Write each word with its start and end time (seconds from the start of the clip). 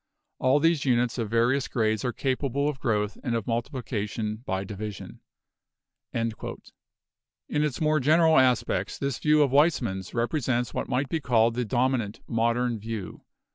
All 0.39 0.59
these 0.59 0.83
units 0.83 1.19
of 1.19 1.29
various 1.29 1.67
grades 1.67 2.03
are 2.03 2.11
ca 2.11 2.35
pable 2.35 2.67
of 2.67 2.79
growth 2.79 3.19
and 3.23 3.35
of 3.35 3.45
multiplication 3.45 4.37
by 4.37 4.63
division." 4.63 5.19
In 6.11 6.27
its 7.49 7.79
more 7.79 7.99
general 7.99 8.39
aspects 8.39 8.97
this 8.97 9.19
view 9.19 9.43
of 9.43 9.51
Weismann's 9.51 10.15
represents 10.15 10.73
what 10.73 10.89
might 10.89 11.09
be 11.09 11.19
called 11.19 11.53
the 11.53 11.65
dominant 11.65 12.19
modern 12.27 12.79
view. 12.79 13.25